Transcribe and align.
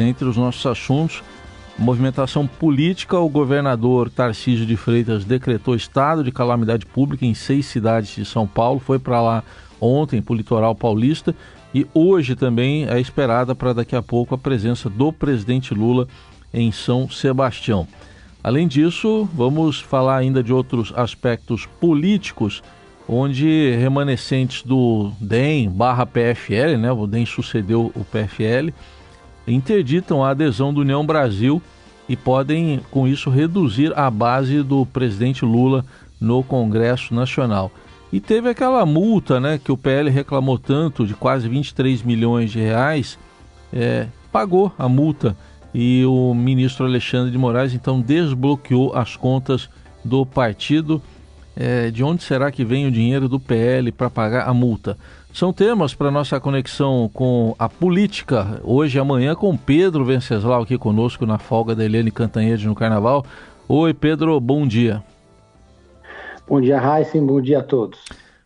Entre 0.00 0.24
os 0.24 0.38
nossos 0.38 0.64
assuntos, 0.64 1.22
movimentação 1.78 2.46
política, 2.46 3.18
o 3.18 3.28
governador 3.28 4.08
Tarcísio 4.08 4.64
de 4.64 4.74
Freitas 4.74 5.22
decretou 5.22 5.74
estado 5.74 6.24
de 6.24 6.32
calamidade 6.32 6.86
pública 6.86 7.26
em 7.26 7.34
seis 7.34 7.66
cidades 7.66 8.14
de 8.14 8.24
São 8.24 8.46
Paulo, 8.46 8.80
foi 8.80 8.98
para 8.98 9.20
lá 9.20 9.44
ontem, 9.78 10.22
para 10.22 10.32
o 10.32 10.36
litoral 10.36 10.74
paulista, 10.74 11.34
e 11.74 11.86
hoje 11.92 12.34
também 12.34 12.88
é 12.88 12.98
esperada 12.98 13.54
para 13.54 13.74
daqui 13.74 13.94
a 13.94 14.00
pouco 14.00 14.34
a 14.34 14.38
presença 14.38 14.88
do 14.88 15.12
presidente 15.12 15.74
Lula 15.74 16.08
em 16.54 16.72
São 16.72 17.06
Sebastião. 17.10 17.86
Além 18.42 18.66
disso, 18.66 19.28
vamos 19.34 19.78
falar 19.78 20.16
ainda 20.16 20.42
de 20.42 20.54
outros 20.54 20.90
aspectos 20.96 21.66
políticos, 21.66 22.62
onde 23.06 23.76
remanescentes 23.76 24.62
do 24.62 25.12
DEM 25.20 25.68
barra 25.68 26.06
PFL, 26.06 26.78
né, 26.78 26.90
o 26.90 27.06
DEM 27.06 27.26
sucedeu 27.26 27.92
o 27.94 28.02
PFL, 28.06 28.72
interditam 29.46 30.24
a 30.24 30.30
adesão 30.30 30.72
do 30.72 30.80
União 30.80 31.04
Brasil 31.04 31.60
e 32.08 32.16
podem, 32.16 32.80
com 32.90 33.06
isso, 33.06 33.30
reduzir 33.30 33.96
a 33.96 34.10
base 34.10 34.62
do 34.62 34.84
presidente 34.86 35.44
Lula 35.44 35.84
no 36.20 36.42
Congresso 36.42 37.14
Nacional. 37.14 37.70
E 38.12 38.20
teve 38.20 38.48
aquela 38.48 38.84
multa 38.84 39.40
né, 39.40 39.58
que 39.58 39.72
o 39.72 39.76
PL 39.76 40.10
reclamou 40.10 40.58
tanto, 40.58 41.06
de 41.06 41.14
quase 41.14 41.48
23 41.48 42.02
milhões 42.02 42.50
de 42.50 42.60
reais, 42.60 43.18
é, 43.72 44.06
pagou 44.30 44.72
a 44.78 44.88
multa 44.88 45.36
e 45.74 46.04
o 46.04 46.34
ministro 46.34 46.84
Alexandre 46.84 47.30
de 47.30 47.38
Moraes 47.38 47.72
então 47.72 48.00
desbloqueou 48.00 48.94
as 48.94 49.16
contas 49.16 49.70
do 50.04 50.26
partido. 50.26 51.00
É, 51.54 51.90
de 51.90 52.02
onde 52.02 52.22
será 52.22 52.50
que 52.50 52.64
vem 52.64 52.86
o 52.86 52.90
dinheiro 52.90 53.28
do 53.28 53.38
PL 53.38 53.92
para 53.92 54.08
pagar 54.08 54.48
a 54.48 54.54
multa? 54.54 54.96
São 55.32 55.50
temas 55.50 55.94
para 55.94 56.10
nossa 56.10 56.38
conexão 56.38 57.10
com 57.12 57.54
a 57.58 57.66
política, 57.66 58.60
hoje 58.62 58.98
e 58.98 59.00
amanhã, 59.00 59.34
com 59.34 59.56
Pedro 59.56 60.04
Venceslau 60.04 60.62
aqui 60.62 60.76
conosco 60.76 61.24
na 61.24 61.38
folga 61.38 61.74
da 61.74 61.82
Helene 61.82 62.10
Cantanhede 62.10 62.66
no 62.66 62.74
Carnaval. 62.74 63.24
Oi, 63.66 63.94
Pedro, 63.94 64.38
bom 64.38 64.66
dia. 64.66 65.02
Bom 66.46 66.60
dia, 66.60 66.76
Heisen, 66.76 67.24
bom 67.24 67.40
dia 67.40 67.60
a 67.60 67.62
todos. 67.62 67.98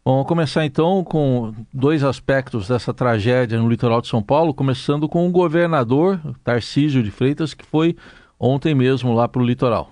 Bom, 0.04 0.12
vamos 0.12 0.28
começar 0.28 0.64
então 0.64 1.02
com 1.02 1.52
dois 1.74 2.04
aspectos 2.04 2.68
dessa 2.68 2.94
tragédia 2.94 3.58
no 3.58 3.68
litoral 3.68 4.00
de 4.00 4.06
São 4.06 4.22
Paulo, 4.22 4.54
começando 4.54 5.08
com 5.08 5.26
o 5.26 5.32
governador 5.32 6.20
Tarcísio 6.44 7.02
de 7.02 7.10
Freitas, 7.10 7.52
que 7.52 7.66
foi 7.66 7.96
ontem 8.38 8.76
mesmo 8.76 9.12
lá 9.12 9.26
para 9.26 9.42
o 9.42 9.44
litoral. 9.44 9.90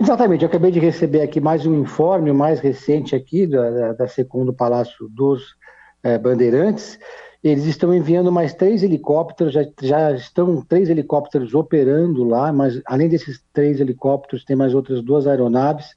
Exatamente, 0.00 0.44
eu 0.44 0.48
acabei 0.48 0.70
de 0.70 0.80
receber 0.80 1.20
aqui 1.20 1.42
mais 1.42 1.66
um 1.66 1.78
informe, 1.78 2.30
o 2.30 2.34
mais 2.34 2.58
recente 2.58 3.14
aqui, 3.14 3.46
da, 3.46 3.70
da, 3.70 3.92
da 3.92 4.08
Segundo 4.08 4.50
Palácio 4.50 5.06
dos 5.10 5.60
é, 6.02 6.18
Bandeirantes, 6.18 6.98
eles 7.42 7.64
estão 7.64 7.92
enviando 7.92 8.30
mais 8.30 8.54
três 8.54 8.82
helicópteros, 8.82 9.52
já, 9.52 9.64
já, 9.80 10.12
estão 10.12 10.62
três 10.62 10.88
helicópteros 10.88 11.54
operando 11.54 12.22
lá, 12.22 12.52
mas 12.52 12.80
além 12.86 13.08
desses 13.08 13.42
três 13.52 13.80
helicópteros, 13.80 14.44
tem 14.44 14.54
mais 14.54 14.74
outras 14.74 15.02
duas 15.02 15.26
aeronaves, 15.26 15.96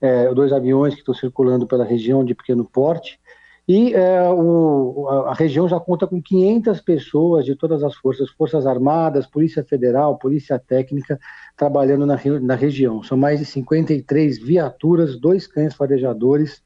é, 0.00 0.32
dois 0.34 0.52
aviões 0.52 0.94
que 0.94 1.00
estão 1.00 1.14
circulando 1.14 1.66
pela 1.66 1.84
região 1.84 2.24
de 2.24 2.34
pequeno 2.34 2.64
porte, 2.64 3.18
e 3.66 3.94
é, 3.94 4.28
o, 4.28 5.08
a 5.28 5.34
região 5.34 5.68
já 5.68 5.78
conta 5.78 6.06
com 6.06 6.20
500 6.20 6.80
pessoas 6.80 7.44
de 7.44 7.54
todas 7.54 7.84
as 7.84 7.94
forças, 7.94 8.28
Forças 8.30 8.66
Armadas, 8.66 9.26
Polícia 9.26 9.62
Federal, 9.62 10.18
Polícia 10.18 10.58
Técnica, 10.58 11.18
trabalhando 11.56 12.04
na, 12.04 12.18
na 12.40 12.54
região. 12.56 13.02
São 13.04 13.16
mais 13.16 13.38
de 13.38 13.46
53 13.46 14.38
viaturas, 14.38 15.18
dois 15.18 15.46
cães 15.46 15.74
farejadores 15.74 16.60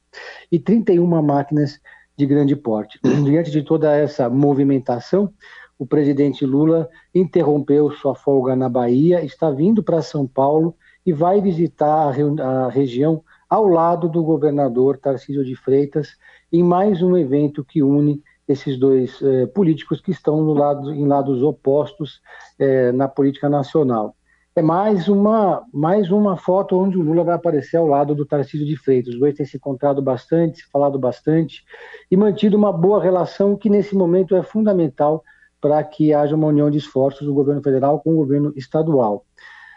e 0.50 0.58
31 0.58 1.06
máquinas 1.22 1.78
de 2.17 2.27
grande 2.27 2.56
porte. 2.56 2.98
Diante 3.25 3.50
de 3.50 3.62
toda 3.62 3.95
essa 3.95 4.28
movimentação, 4.28 5.33
o 5.78 5.86
presidente 5.86 6.47
Lula 6.47 6.89
interrompeu 7.14 7.91
sua 7.91 8.14
folga 8.14 8.56
na 8.56 8.69
Bahia, 8.69 9.25
está 9.25 9.50
vindo 9.50 9.83
para 9.83 10.00
São 10.00 10.27
Paulo 10.27 10.75
e 11.05 11.12
vai 11.12 11.41
visitar 11.41 12.14
a, 12.41 12.69
região 12.69 13.22
ao 13.48 13.67
lado 13.67 14.09
do 14.09 14.25
governador 14.25 14.98
Tarcísio 14.98 15.44
de 15.44 15.55
Freitas, 15.55 16.16
em 16.50 16.62
mais 16.62 17.03
um 17.03 17.16
evento 17.16 17.65
que 17.65 17.82
une 17.82 18.22
esses 18.49 18.78
dois 18.78 19.21
eh, 19.22 19.47
políticos 19.47 20.00
que 20.00 20.12
estão 20.12 20.41
lado, 20.53 20.94
em 20.94 21.05
lados 21.05 21.43
opostos 21.43 22.21
eh, 22.59 22.93
na 22.93 23.09
política 23.09 23.49
nacional 23.49 24.16
é 24.56 24.62
mais 24.62 25.06
uma, 25.06 25.62
mais 25.71 26.11
uma 26.11 26.34
foto 26.39 26.78
onde 26.78 26.97
o 26.97 27.03
Lula 27.03 27.22
vai 27.22 27.34
aparecer 27.34 27.77
ao 27.77 27.87
lado 27.87 28.15
do 28.15 28.25
Tarcísio 28.25 28.67
de 28.67 28.75
Freitas. 28.75 29.12
Os 29.12 29.21
dois 29.21 29.34
têm 29.34 29.44
se 29.44 29.59
encontrado 29.59 30.00
bastante, 30.00 30.62
se 30.62 30.71
falado 30.71 30.99
bastante 30.99 31.62
e 32.11 32.17
mantido 32.17 32.56
uma 32.56 32.72
boa 32.72 33.03
relação 33.03 33.55
que 33.55 33.69
nesse 33.69 33.94
momento 33.94 34.34
é 34.34 34.43
fundamental 34.43 35.22
para 35.61 35.84
que 35.84 36.15
haja 36.15 36.34
uma 36.34 36.47
união 36.47 36.71
de 36.71 36.78
esforços 36.78 37.27
do 37.27 37.34
governo 37.34 37.62
federal 37.62 38.00
com 38.00 38.15
o 38.15 38.17
governo 38.17 38.50
estadual. 38.56 39.27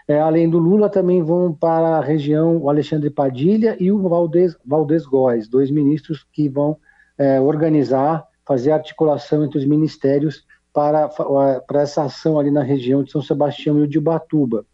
É, 0.08 0.18
além 0.18 0.50
do 0.50 0.58
Lula, 0.58 0.90
também 0.90 1.22
vão 1.22 1.54
para 1.54 1.98
a 1.98 2.02
região 2.02 2.58
o 2.58 2.70
Alexandre 2.70 3.10
Padilha 3.10 3.76
e 3.82 3.92
o 3.92 4.08
Valdez, 4.08 4.56
Valdez 4.66 5.06
Góes, 5.06 5.50
dois 5.50 5.70
ministros 5.70 6.26
que 6.32 6.48
vão 6.48 6.78
é, 7.18 7.40
organizar, 7.42 8.26
fazer 8.46 8.72
articulação 8.72 9.44
entre 9.44 9.60
os 9.60 9.66
ministérios 9.66 10.46
para, 10.80 11.10
para 11.10 11.82
essa 11.82 12.04
ação 12.04 12.40
ali 12.40 12.50
na 12.50 12.64
região 12.64 13.04
de 13.04 13.12
São 13.12 13.22
Sebastião 13.22 13.84
e 13.84 13.88
de 13.88 13.98
Ubatuba. 13.98 14.66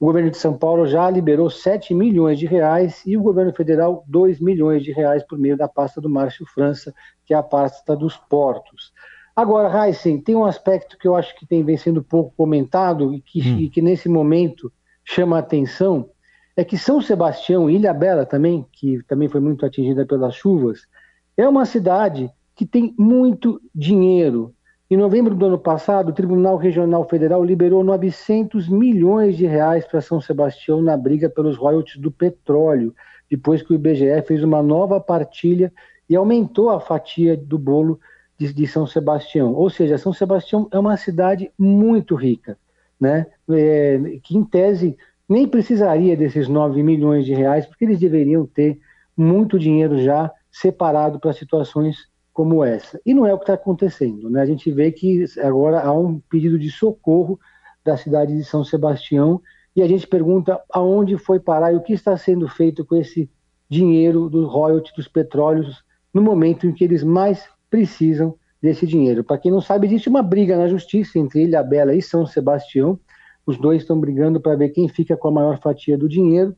O 0.00 0.06
governo 0.06 0.28
de 0.28 0.36
São 0.36 0.58
Paulo 0.58 0.88
já 0.88 1.08
liberou 1.08 1.48
7 1.48 1.94
milhões 1.94 2.36
de 2.36 2.46
reais 2.46 3.00
e 3.06 3.16
o 3.16 3.22
governo 3.22 3.54
federal 3.54 4.02
2 4.08 4.40
milhões 4.40 4.82
de 4.82 4.90
reais 4.90 5.22
por 5.22 5.38
meio 5.38 5.56
da 5.56 5.68
pasta 5.68 6.00
do 6.00 6.10
Márcio 6.10 6.44
França, 6.52 6.92
que 7.24 7.32
é 7.32 7.36
a 7.36 7.44
pasta 7.44 7.94
dos 7.94 8.16
portos. 8.16 8.92
Agora, 9.36 9.86
Heisen, 9.86 10.20
tem 10.20 10.34
um 10.34 10.44
aspecto 10.44 10.98
que 10.98 11.06
eu 11.06 11.14
acho 11.14 11.32
que 11.36 11.46
tem 11.46 11.62
vem 11.62 11.76
sendo 11.76 12.02
pouco 12.02 12.34
comentado 12.36 13.14
e 13.14 13.20
que, 13.20 13.40
hum. 13.40 13.58
e 13.60 13.70
que 13.70 13.80
nesse 13.80 14.08
momento 14.08 14.72
chama 15.04 15.36
a 15.36 15.40
atenção, 15.40 16.10
é 16.56 16.64
que 16.64 16.76
São 16.76 17.00
Sebastião, 17.00 17.70
Ilha 17.70 17.94
Bela 17.94 18.26
também, 18.26 18.66
que 18.72 19.00
também 19.04 19.28
foi 19.28 19.40
muito 19.40 19.64
atingida 19.64 20.04
pelas 20.04 20.34
chuvas, 20.34 20.88
é 21.36 21.48
uma 21.48 21.64
cidade 21.64 22.28
que 22.56 22.66
tem 22.66 22.92
muito 22.98 23.60
dinheiro, 23.72 24.52
em 24.92 24.96
novembro 24.96 25.34
do 25.34 25.46
ano 25.46 25.58
passado, 25.58 26.10
o 26.10 26.12
Tribunal 26.12 26.58
Regional 26.58 27.08
Federal 27.08 27.42
liberou 27.42 27.82
900 27.82 28.68
milhões 28.68 29.38
de 29.38 29.46
reais 29.46 29.86
para 29.86 30.02
São 30.02 30.20
Sebastião 30.20 30.82
na 30.82 30.98
briga 30.98 31.30
pelos 31.30 31.56
royalties 31.56 31.96
do 31.96 32.10
petróleo, 32.10 32.94
depois 33.30 33.62
que 33.62 33.72
o 33.72 33.74
IBGE 33.74 34.20
fez 34.26 34.44
uma 34.44 34.62
nova 34.62 35.00
partilha 35.00 35.72
e 36.06 36.14
aumentou 36.14 36.68
a 36.68 36.78
fatia 36.78 37.34
do 37.34 37.58
bolo 37.58 37.98
de, 38.36 38.52
de 38.52 38.66
São 38.66 38.86
Sebastião. 38.86 39.54
Ou 39.54 39.70
seja, 39.70 39.96
São 39.96 40.12
Sebastião 40.12 40.68
é 40.70 40.78
uma 40.78 40.98
cidade 40.98 41.50
muito 41.58 42.14
rica, 42.14 42.58
né? 43.00 43.26
É, 43.48 43.98
que 44.22 44.36
em 44.36 44.44
tese 44.44 44.94
nem 45.26 45.48
precisaria 45.48 46.14
desses 46.14 46.48
9 46.48 46.82
milhões 46.82 47.24
de 47.24 47.32
reais, 47.32 47.64
porque 47.64 47.86
eles 47.86 47.98
deveriam 47.98 48.44
ter 48.44 48.78
muito 49.16 49.58
dinheiro 49.58 50.02
já 50.02 50.30
separado 50.50 51.18
para 51.18 51.32
situações 51.32 52.11
como 52.32 52.64
essa. 52.64 53.00
E 53.04 53.12
não 53.12 53.26
é 53.26 53.34
o 53.34 53.38
que 53.38 53.44
está 53.44 53.54
acontecendo. 53.54 54.30
Né? 54.30 54.40
A 54.40 54.46
gente 54.46 54.70
vê 54.70 54.90
que 54.90 55.24
agora 55.42 55.82
há 55.82 55.92
um 55.92 56.18
pedido 56.18 56.58
de 56.58 56.70
socorro 56.70 57.38
da 57.84 57.96
cidade 57.96 58.36
de 58.36 58.44
São 58.44 58.64
Sebastião 58.64 59.40
e 59.74 59.82
a 59.82 59.88
gente 59.88 60.06
pergunta 60.06 60.60
aonde 60.70 61.16
foi 61.16 61.40
parar 61.40 61.72
e 61.72 61.76
o 61.76 61.82
que 61.82 61.92
está 61.92 62.16
sendo 62.16 62.48
feito 62.48 62.84
com 62.84 62.96
esse 62.96 63.30
dinheiro 63.68 64.28
do 64.28 64.46
royalty 64.46 64.92
dos 64.94 65.08
petróleos 65.08 65.82
no 66.12 66.20
momento 66.20 66.66
em 66.66 66.72
que 66.72 66.84
eles 66.84 67.02
mais 67.02 67.48
precisam 67.70 68.34
desse 68.60 68.86
dinheiro. 68.86 69.24
Para 69.24 69.38
quem 69.38 69.50
não 69.50 69.60
sabe, 69.60 69.86
existe 69.86 70.08
uma 70.08 70.22
briga 70.22 70.56
na 70.56 70.68
justiça 70.68 71.18
entre 71.18 71.42
Ilha 71.42 71.62
Bela 71.62 71.94
e 71.94 72.02
São 72.02 72.26
Sebastião. 72.26 72.98
Os 73.46 73.58
dois 73.58 73.82
estão 73.82 73.98
brigando 73.98 74.40
para 74.40 74.54
ver 74.54 74.68
quem 74.68 74.88
fica 74.88 75.16
com 75.16 75.28
a 75.28 75.32
maior 75.32 75.58
fatia 75.58 75.98
do 75.98 76.08
dinheiro. 76.08 76.54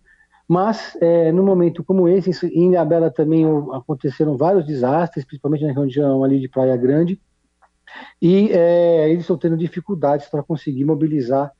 Mas, 0.46 0.96
é, 1.00 1.32
num 1.32 1.44
momento 1.44 1.82
como 1.82 2.08
esse, 2.08 2.46
em 2.48 2.70
Ilhabela 2.70 3.10
também 3.10 3.44
aconteceram 3.72 4.36
vários 4.36 4.66
desastres, 4.66 5.24
principalmente 5.24 5.64
na 5.64 5.72
região 5.72 6.22
ali 6.22 6.38
de 6.38 6.48
Praia 6.48 6.76
Grande, 6.76 7.18
e 8.20 8.50
é, 8.50 9.08
eles 9.08 9.22
estão 9.22 9.38
tendo 9.38 9.56
dificuldades 9.56 10.26
para 10.28 10.42
conseguir 10.42 10.84
mobilizar 10.84 11.50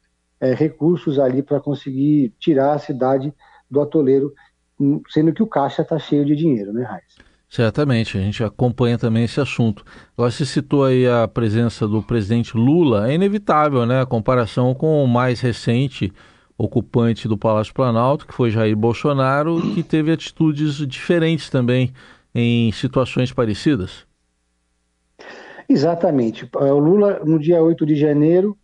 é, 0.41 0.53
recursos 0.53 1.19
ali 1.19 1.43
para 1.43 1.61
conseguir 1.61 2.35
tirar 2.39 2.75
a 2.75 2.79
cidade 2.79 3.33
do 3.71 3.81
atoleiro, 3.81 4.33
hum, 4.79 5.01
sendo 5.09 5.33
que 5.33 5.43
o 5.43 5.47
caixa 5.47 5.83
está 5.83 5.99
cheio 5.99 6.25
de 6.25 6.37
dinheiro, 6.37 6.73
né, 6.73 6.83
Raiz? 6.85 7.17
Certamente, 7.49 8.19
a 8.19 8.21
gente 8.21 8.43
acompanha 8.43 8.99
também 8.99 9.25
esse 9.25 9.41
assunto. 9.41 9.85
Agora, 10.17 10.31
você 10.31 10.45
citou 10.45 10.85
aí 10.85 11.07
a 11.07 11.29
presença 11.29 11.87
do 11.87 12.03
presidente 12.03 12.57
Lula, 12.57 13.09
é 13.09 13.15
inevitável, 13.15 13.87
né, 13.87 14.01
a 14.01 14.07
comparação 14.07 14.75
com 14.75 15.03
o 15.03 15.07
mais 15.07 15.41
recente 15.41 16.13
ocupante 16.57 17.27
do 17.27 17.37
Palácio 17.37 17.75
Planalto, 17.75 18.27
que 18.27 18.35
foi 18.35 18.51
Jair 18.51 18.77
Bolsonaro, 18.77 19.61
que 19.75 19.83
teve 19.83 20.13
atitudes 20.13 20.77
diferentes 20.87 21.51
também 21.51 21.93
em 22.35 22.71
situações 22.73 23.33
parecidas? 23.33 24.07
Exatamente. 25.69 26.49
É, 26.61 26.73
o 26.73 26.79
Lula, 26.79 27.21
no 27.25 27.39
dia 27.39 27.63
8 27.63 27.87
de 27.87 27.97
janeiro, 27.97 28.57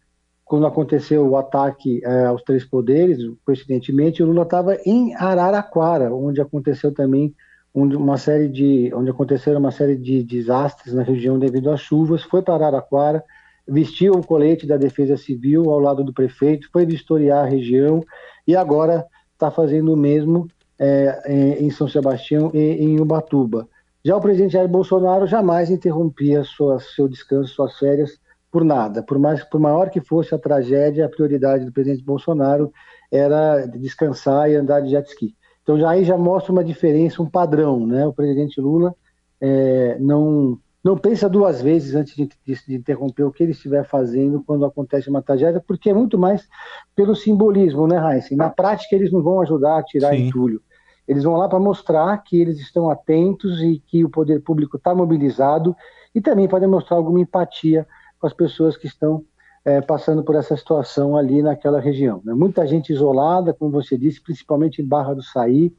quando 0.44 0.66
aconteceu 0.66 1.26
o 1.26 1.36
ataque 1.36 2.00
é, 2.04 2.26
aos 2.26 2.42
três 2.42 2.64
poderes, 2.64 3.18
coincidentemente, 3.44 4.22
o 4.22 4.26
Lula 4.26 4.42
estava 4.42 4.76
em 4.84 5.14
Araraquara, 5.14 6.12
onde 6.12 6.40
aconteceu 6.40 6.92
também 6.92 7.34
uma 7.72 8.18
série 8.18 8.48
de, 8.48 8.92
onde 8.92 9.10
aconteceram 9.10 9.60
uma 9.60 9.70
série 9.70 9.96
de 9.96 10.24
desastres 10.24 10.92
na 10.92 11.04
região 11.04 11.38
devido 11.38 11.70
às 11.70 11.80
chuvas, 11.80 12.22
foi 12.24 12.42
para 12.42 12.54
Araraquara, 12.54 13.22
vestiu 13.70 14.14
o 14.14 14.26
colete 14.26 14.66
da 14.66 14.76
Defesa 14.76 15.16
Civil 15.16 15.70
ao 15.70 15.78
lado 15.78 16.02
do 16.02 16.12
prefeito, 16.12 16.68
foi 16.72 16.84
vistoriar 16.84 17.44
a 17.44 17.48
região 17.48 18.04
e 18.46 18.56
agora 18.56 19.06
está 19.32 19.50
fazendo 19.50 19.94
o 19.94 19.96
mesmo 19.96 20.48
é, 20.78 21.56
em 21.60 21.70
São 21.70 21.88
Sebastião 21.88 22.50
e 22.52 22.58
em 22.58 23.00
Ubatuba. 23.00 23.68
Já 24.04 24.16
o 24.16 24.20
presidente 24.20 24.52
Jair 24.52 24.68
Bolsonaro 24.68 25.26
jamais 25.26 25.70
interrompia 25.70 26.42
sua, 26.42 26.80
seu 26.80 27.06
descanso, 27.06 27.54
suas 27.54 27.78
férias, 27.78 28.18
por 28.50 28.64
nada. 28.64 29.02
Por, 29.02 29.18
mais, 29.18 29.44
por 29.44 29.60
maior 29.60 29.90
que 29.90 30.00
fosse 30.00 30.34
a 30.34 30.38
tragédia, 30.38 31.06
a 31.06 31.08
prioridade 31.08 31.64
do 31.64 31.72
presidente 31.72 32.02
Bolsonaro 32.02 32.72
era 33.12 33.66
descansar 33.66 34.50
e 34.50 34.56
andar 34.56 34.80
de 34.80 34.90
jet 34.90 35.08
ski. 35.08 35.36
Então 35.62 35.78
já 35.78 35.90
aí 35.90 36.02
já 36.04 36.16
mostra 36.16 36.50
uma 36.50 36.64
diferença, 36.64 37.22
um 37.22 37.30
padrão, 37.30 37.86
né? 37.86 38.06
O 38.06 38.12
presidente 38.12 38.60
Lula 38.60 38.94
é, 39.40 39.96
não 40.00 40.58
não 40.82 40.96
pensa 40.96 41.28
duas 41.28 41.60
vezes 41.60 41.94
antes 41.94 42.14
de, 42.16 42.28
de, 42.44 42.74
interromper 42.74 43.24
o 43.24 43.30
que 43.30 43.42
ele 43.42 43.52
estiver 43.52 43.84
fazendo 43.84 44.42
quando 44.42 44.64
acontece 44.64 45.10
uma 45.10 45.22
tragédia, 45.22 45.62
porque 45.66 45.90
é 45.90 45.94
muito 45.94 46.18
mais 46.18 46.48
pelo 46.96 47.14
simbolismo, 47.14 47.86
né, 47.86 48.16
Heisen? 48.16 48.36
Na 48.36 48.48
prática, 48.48 48.96
eles 48.96 49.12
não 49.12 49.22
vão 49.22 49.40
ajudar 49.42 49.78
a 49.78 49.82
tirar 49.82 50.14
Sim. 50.14 50.28
entulho. 50.28 50.62
Eles 51.06 51.24
vão 51.24 51.36
lá 51.36 51.48
para 51.48 51.58
mostrar 51.58 52.16
que 52.18 52.40
eles 52.40 52.58
estão 52.60 52.88
atentos 52.88 53.60
e 53.60 53.82
que 53.86 54.04
o 54.04 54.08
poder 54.08 54.40
público 54.42 54.76
está 54.76 54.94
mobilizado 54.94 55.76
e 56.14 56.20
também 56.20 56.48
podem 56.48 56.68
mostrar 56.68 56.96
alguma 56.96 57.20
empatia 57.20 57.86
com 58.18 58.26
as 58.26 58.32
pessoas 58.32 58.76
que 58.76 58.86
estão 58.86 59.24
é, 59.64 59.80
passando 59.80 60.22
por 60.22 60.34
essa 60.34 60.56
situação 60.56 61.16
ali 61.16 61.42
naquela 61.42 61.80
região. 61.80 62.22
Né? 62.24 62.32
Muita 62.32 62.66
gente 62.66 62.92
isolada, 62.92 63.52
como 63.52 63.70
você 63.70 63.98
disse, 63.98 64.22
principalmente 64.22 64.80
em 64.80 64.86
Barra 64.86 65.14
do 65.14 65.22
Saí, 65.22 65.74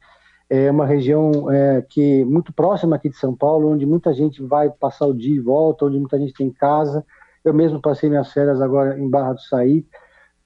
é 0.53 0.69
uma 0.69 0.86
região 0.86 1.50
é, 1.50 1.81
que 1.81 2.25
muito 2.25 2.51
próxima 2.51 2.98
aqui 2.98 3.07
de 3.07 3.15
São 3.15 3.33
Paulo, 3.33 3.69
onde 3.69 3.86
muita 3.86 4.13
gente 4.13 4.44
vai 4.44 4.69
passar 4.69 5.06
o 5.06 5.13
dia 5.13 5.33
e 5.33 5.39
volta, 5.39 5.86
onde 5.86 5.98
muita 5.98 6.19
gente 6.19 6.33
tem 6.33 6.51
casa. 6.51 7.06
Eu 7.42 7.53
mesmo 7.53 7.81
passei 7.81 8.09
minhas 8.09 8.33
férias 8.33 8.62
agora 8.62 9.00
em 9.00 9.09
Barra 9.09 9.31
do 9.31 9.39
Saí 9.39 9.86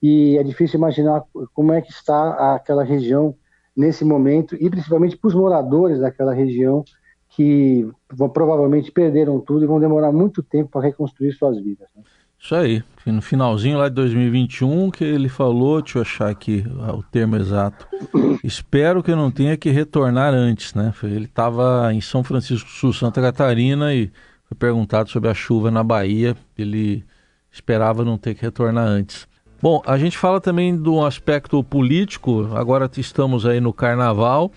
e 0.00 0.38
é 0.38 0.44
difícil 0.44 0.78
imaginar 0.78 1.24
como 1.52 1.72
é 1.72 1.80
que 1.80 1.90
está 1.90 2.54
aquela 2.54 2.84
região 2.84 3.34
nesse 3.76 4.04
momento 4.04 4.54
e 4.54 4.70
principalmente 4.70 5.16
para 5.16 5.26
os 5.26 5.34
moradores 5.34 5.98
daquela 5.98 6.32
região 6.32 6.84
que 7.30 7.90
vão, 8.08 8.28
provavelmente 8.28 8.92
perderam 8.92 9.40
tudo 9.40 9.64
e 9.64 9.66
vão 9.66 9.80
demorar 9.80 10.12
muito 10.12 10.40
tempo 10.40 10.70
para 10.70 10.86
reconstruir 10.86 11.32
suas 11.32 11.58
vidas. 11.58 11.88
Né? 11.96 12.04
Isso 12.38 12.54
aí, 12.54 12.82
no 13.04 13.22
finalzinho 13.22 13.78
lá 13.78 13.88
de 13.88 13.94
2021 13.94 14.90
que 14.90 15.04
ele 15.04 15.28
falou, 15.28 15.80
deixa 15.80 15.98
eu 15.98 16.02
achar 16.02 16.30
aqui 16.30 16.64
o 16.94 17.02
termo 17.02 17.36
exato. 17.36 17.86
Espero 18.44 19.02
que 19.02 19.10
eu 19.10 19.16
não 19.16 19.30
tenha 19.30 19.56
que 19.56 19.70
retornar 19.70 20.32
antes, 20.32 20.74
né? 20.74 20.92
Ele 21.02 21.24
estava 21.24 21.92
em 21.92 22.00
São 22.00 22.22
Francisco 22.22 22.68
do 22.68 22.72
Sul, 22.72 22.92
Santa 22.92 23.20
Catarina 23.20 23.94
e 23.94 24.10
foi 24.48 24.56
perguntado 24.58 25.10
sobre 25.10 25.28
a 25.28 25.34
chuva 25.34 25.70
na 25.70 25.82
Bahia. 25.82 26.36
Ele 26.56 27.04
esperava 27.50 28.04
não 28.04 28.18
ter 28.18 28.34
que 28.34 28.42
retornar 28.42 28.86
antes. 28.86 29.26
Bom, 29.60 29.82
a 29.86 29.96
gente 29.96 30.18
fala 30.18 30.40
também 30.40 30.76
do 30.76 31.04
aspecto 31.04 31.62
político. 31.64 32.48
Agora 32.54 32.88
estamos 32.96 33.46
aí 33.46 33.60
no 33.60 33.72
Carnaval, 33.72 34.52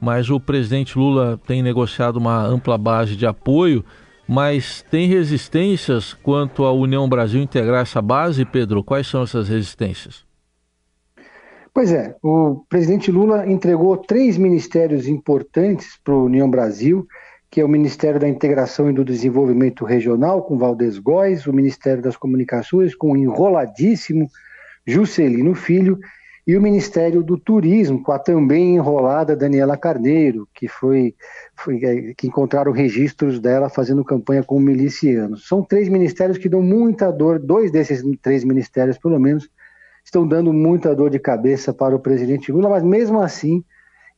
mas 0.00 0.28
o 0.28 0.40
presidente 0.40 0.98
Lula 0.98 1.40
tem 1.46 1.62
negociado 1.62 2.16
uma 2.16 2.44
ampla 2.44 2.76
base 2.76 3.14
de 3.14 3.24
apoio 3.26 3.84
mas 4.32 4.84
tem 4.88 5.08
resistências 5.08 6.14
quanto 6.14 6.64
à 6.64 6.72
União 6.72 7.08
Brasil 7.08 7.42
integrar 7.42 7.82
essa 7.82 8.00
base, 8.00 8.44
Pedro? 8.44 8.84
Quais 8.84 9.08
são 9.08 9.24
essas 9.24 9.48
resistências? 9.48 10.24
Pois 11.74 11.90
é, 11.90 12.14
o 12.22 12.64
presidente 12.68 13.10
Lula 13.10 13.44
entregou 13.50 13.96
três 13.96 14.38
ministérios 14.38 15.08
importantes 15.08 15.98
para 16.04 16.14
a 16.14 16.22
União 16.22 16.48
Brasil, 16.48 17.04
que 17.50 17.60
é 17.60 17.64
o 17.64 17.68
Ministério 17.68 18.20
da 18.20 18.28
Integração 18.28 18.88
e 18.88 18.92
do 18.92 19.04
Desenvolvimento 19.04 19.84
Regional, 19.84 20.44
com 20.44 20.56
Valdez 20.56 20.96
Góes, 21.00 21.48
o 21.48 21.52
Ministério 21.52 22.00
das 22.00 22.16
Comunicações, 22.16 22.94
com 22.94 23.10
o 23.10 23.16
enroladíssimo 23.16 24.28
Juscelino 24.86 25.56
Filho, 25.56 25.98
e 26.50 26.56
o 26.56 26.60
Ministério 26.60 27.22
do 27.22 27.38
Turismo, 27.38 28.02
com 28.02 28.10
a 28.10 28.18
também 28.18 28.74
enrolada 28.74 29.36
Daniela 29.36 29.76
Carneiro, 29.76 30.48
que 30.52 30.66
foi, 30.66 31.14
foi 31.54 31.76
é, 31.84 32.12
que 32.12 32.26
encontraram 32.26 32.72
registros 32.72 33.38
dela 33.38 33.68
fazendo 33.68 34.04
campanha 34.04 34.42
com 34.42 34.58
milicianos. 34.58 35.46
São 35.46 35.62
três 35.62 35.88
ministérios 35.88 36.38
que 36.38 36.48
dão 36.48 36.60
muita 36.60 37.12
dor, 37.12 37.38
dois 37.38 37.70
desses 37.70 38.02
três 38.20 38.42
ministérios, 38.42 38.98
pelo 38.98 39.16
menos, 39.20 39.48
estão 40.04 40.26
dando 40.26 40.52
muita 40.52 40.92
dor 40.92 41.08
de 41.08 41.20
cabeça 41.20 41.72
para 41.72 41.94
o 41.94 42.00
presidente 42.00 42.50
Lula, 42.50 42.68
mas 42.68 42.82
mesmo 42.82 43.20
assim 43.20 43.62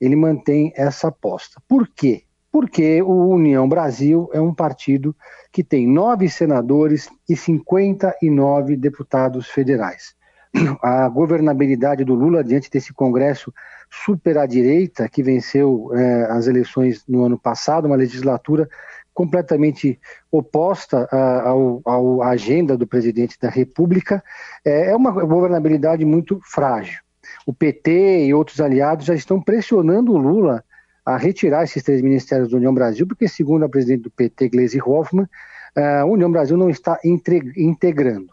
ele 0.01 0.17
mantém 0.17 0.73
essa 0.75 1.09
aposta. 1.09 1.61
Por 1.69 1.87
quê? 1.87 2.23
Porque 2.51 3.03
o 3.03 3.29
União 3.29 3.69
Brasil 3.69 4.31
é 4.33 4.41
um 4.41 4.55
partido 4.55 5.15
que 5.53 5.63
tem 5.63 5.87
nove 5.87 6.31
senadores 6.31 7.11
e 7.29 7.37
59 7.37 8.75
deputados 8.75 9.49
federais 9.49 10.15
a 10.83 11.09
governabilidade 11.09 12.05
do 12.05 12.15
Lula 12.15 12.45
diante 12.45 12.71
desse 12.71 12.93
Congresso 12.93 13.53
super 13.91 14.39
à 14.39 14.47
direita 14.47 15.09
que 15.09 15.23
venceu 15.23 15.91
é, 15.95 16.25
as 16.31 16.47
eleições 16.47 17.05
no 17.07 17.25
ano 17.25 17.39
passado, 17.39 17.87
uma 17.87 17.97
legislatura 17.97 18.69
completamente 19.15 20.01
oposta 20.31 21.07
à 21.13 22.29
agenda 22.31 22.79
do 22.79 22.87
presidente 22.87 23.37
da 23.39 23.51
República, 23.51 24.25
é, 24.65 24.91
é 24.91 24.97
uma 24.97 25.11
governabilidade 25.11 26.03
muito 26.05 26.41
frágil. 26.43 27.01
O 27.47 27.53
PT 27.53 28.25
e 28.25 28.35
outros 28.35 28.61
aliados 28.61 29.05
já 29.05 29.15
estão 29.15 29.41
pressionando 29.41 30.13
o 30.13 30.17
Lula 30.17 30.65
a 31.05 31.19
retirar 31.19 31.65
esses 31.65 31.83
três 31.83 32.01
ministérios 32.01 32.51
da 32.51 32.57
União 32.57 32.73
Brasil, 32.73 33.07
porque, 33.07 33.29
segundo 33.29 33.65
a 33.65 33.69
presidente 33.69 34.03
do 34.03 34.11
PT, 34.11 34.49
Gleisi 34.49 34.81
Hoffmann, 34.81 35.29
a 35.77 36.05
União 36.07 36.31
Brasil 36.31 36.57
não 36.57 36.71
está 36.71 36.99
integrando 37.05 38.33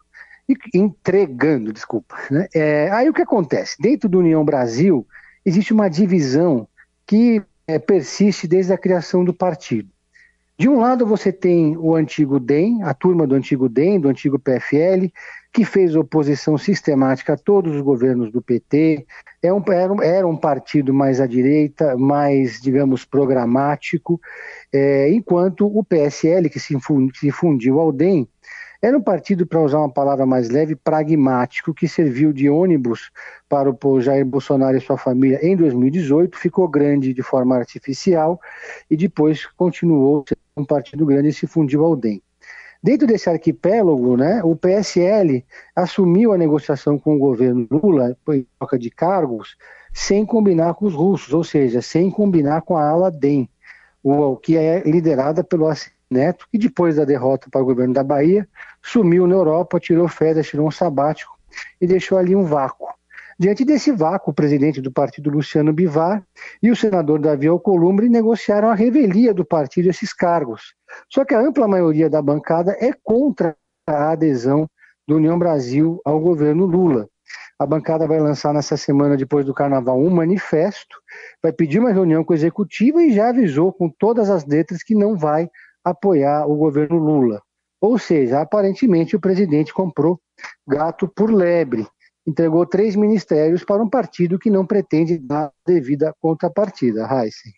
entregando, 0.73 1.73
desculpa. 1.73 2.15
Né? 2.29 2.47
É, 2.53 2.89
aí 2.91 3.09
o 3.09 3.13
que 3.13 3.21
acontece? 3.21 3.75
Dentro 3.79 4.09
do 4.09 4.19
União 4.19 4.43
Brasil 4.43 5.05
existe 5.45 5.73
uma 5.73 5.89
divisão 5.89 6.67
que 7.05 7.41
é, 7.67 7.77
persiste 7.79 8.47
desde 8.47 8.73
a 8.73 8.77
criação 8.77 9.23
do 9.23 9.33
partido. 9.33 9.89
De 10.57 10.67
um 10.67 10.79
lado 10.79 11.05
você 11.05 11.31
tem 11.31 11.77
o 11.77 11.95
antigo 11.95 12.37
DEM, 12.37 12.83
a 12.83 12.93
turma 12.93 13.25
do 13.25 13.33
antigo 13.33 13.69
DEM, 13.69 13.97
do 13.97 14.09
antigo 14.09 14.37
PFL, 14.37 15.07
que 15.53 15.63
fez 15.63 15.95
oposição 15.95 16.57
sistemática 16.57 17.33
a 17.33 17.37
todos 17.37 17.75
os 17.75 17.81
governos 17.81 18.29
do 18.29 18.41
PT, 18.41 19.05
é 19.41 19.53
um, 19.53 19.63
era, 19.71 19.93
um, 19.93 20.01
era, 20.01 20.27
um, 20.27 20.35
partido 20.35 20.93
mais 20.93 21.21
à 21.21 21.25
direita, 21.25 21.97
mais, 21.97 22.59
digamos, 22.61 23.05
programático, 23.05 24.19
é, 24.71 25.09
enquanto 25.11 25.65
o 25.65 25.81
PSL, 25.81 26.49
que 26.49 26.59
se, 26.59 26.77
se 27.15 27.31
fundiu 27.31 27.79
ao 27.79 27.93
DEM, 27.93 28.27
era 28.81 28.97
um 28.97 29.01
partido, 29.01 29.45
para 29.45 29.61
usar 29.61 29.79
uma 29.79 29.91
palavra 29.91 30.25
mais 30.25 30.49
leve, 30.49 30.73
pragmático, 30.73 31.73
que 31.73 31.85
serviu 31.85 32.31
de 32.31 32.49
ônibus 32.49 33.11
para 33.49 33.69
o 33.69 34.01
Jair 34.01 34.25
Bolsonaro 34.25 34.77
e 34.77 34.81
sua 34.81 34.97
família 34.97 35.39
em 35.41 35.55
2018, 35.55 36.37
ficou 36.37 36.65
grande 36.67 37.13
de 37.13 37.21
forma 37.21 37.57
artificial 37.57 38.39
e 38.89 38.95
depois 38.95 39.45
continuou 39.45 40.23
sendo 40.27 40.39
um 40.55 40.65
partido 40.65 41.05
grande 41.05 41.27
e 41.27 41.33
se 41.33 41.45
fundiu 41.45 41.83
ao 41.83 41.95
DEM. 41.95 42.21
Dentro 42.81 43.05
desse 43.05 43.29
arquipélago, 43.29 44.15
né, 44.15 44.41
o 44.41 44.55
PSL 44.55 45.43
assumiu 45.75 46.31
a 46.31 46.37
negociação 46.37 46.97
com 46.97 47.15
o 47.15 47.19
governo 47.19 47.67
Lula, 47.69 48.15
em 48.29 48.47
troca 48.57 48.79
de 48.79 48.89
cargos, 48.89 49.57
sem 49.93 50.25
combinar 50.25 50.73
com 50.75 50.85
os 50.85 50.93
russos, 50.93 51.33
ou 51.33 51.43
seja, 51.43 51.81
sem 51.81 52.09
combinar 52.09 52.61
com 52.61 52.77
a 52.77 52.87
ala 52.87 53.11
DEM, 53.11 53.49
o, 54.01 54.37
que 54.37 54.55
é 54.55 54.81
liderada 54.85 55.43
pelo 55.43 55.67
Neto, 56.09 56.47
que 56.51 56.57
depois 56.57 56.95
da 56.95 57.05
derrota 57.05 57.49
para 57.51 57.61
o 57.61 57.65
governo 57.65 57.93
da 57.93 58.03
Bahia, 58.03 58.47
sumiu 58.81 59.27
na 59.27 59.35
Europa, 59.35 59.79
tirou 59.79 60.07
férias, 60.07 60.47
tirou 60.47 60.67
um 60.67 60.71
sabático 60.71 61.37
e 61.79 61.87
deixou 61.87 62.17
ali 62.17 62.35
um 62.35 62.43
vácuo. 62.43 62.87
Diante 63.39 63.63
desse 63.63 63.91
vácuo, 63.93 64.31
o 64.31 64.33
presidente 64.33 64.81
do 64.81 64.91
partido, 64.91 65.29
Luciano 65.29 65.71
Bivar, 65.71 66.21
e 66.61 66.69
o 66.69 66.75
senador 66.75 67.19
Davi 67.19 67.47
Alcolumbre 67.47 68.09
negociaram 68.09 68.69
a 68.69 68.75
revelia 68.75 69.33
do 69.33 69.45
partido 69.45 69.89
esses 69.89 70.11
cargos. 70.11 70.73
Só 71.09 71.23
que 71.23 71.33
a 71.33 71.39
ampla 71.39 71.65
maioria 71.65 72.09
da 72.09 72.21
bancada 72.21 72.75
é 72.81 72.91
contra 73.01 73.55
a 73.87 74.11
adesão 74.11 74.69
do 75.07 75.15
União 75.15 75.39
Brasil 75.39 76.01
ao 76.03 76.19
governo 76.19 76.65
Lula. 76.65 77.07
A 77.57 77.65
bancada 77.65 78.05
vai 78.05 78.19
lançar 78.19 78.53
nessa 78.53 78.75
semana, 78.75 79.15
depois 79.15 79.45
do 79.45 79.53
carnaval, 79.53 79.97
um 79.97 80.09
manifesto, 80.09 80.97
vai 81.41 81.53
pedir 81.53 81.79
uma 81.79 81.91
reunião 81.91 82.23
com 82.23 82.33
a 82.33 82.35
executiva 82.35 83.01
e 83.01 83.13
já 83.13 83.29
avisou 83.29 83.71
com 83.71 83.89
todas 83.89 84.29
as 84.29 84.45
letras 84.45 84.83
que 84.83 84.95
não 84.95 85.17
vai 85.17 85.49
apoiar 85.83 86.45
o 86.45 86.55
governo 86.55 86.97
Lula. 86.97 87.41
Ou 87.81 87.97
seja, 87.97 88.41
aparentemente 88.41 89.15
o 89.15 89.19
presidente 89.19 89.73
comprou 89.73 90.19
gato 90.67 91.07
por 91.07 91.31
lebre, 91.31 91.87
entregou 92.27 92.65
três 92.65 92.95
ministérios 92.95 93.63
para 93.63 93.81
um 93.81 93.89
partido 93.89 94.37
que 94.37 94.49
não 94.49 94.65
pretende 94.65 95.17
dar 95.17 95.51
devida 95.65 96.13
contrapartida. 96.19 97.01
Heisen. 97.03 97.53